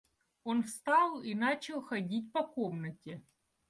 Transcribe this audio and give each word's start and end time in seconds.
Он 0.43 0.63
встал 0.63 1.21
и 1.21 1.35
начал 1.35 1.83
ходить 1.83 2.31
по 2.31 2.41
комнате. 2.43 3.21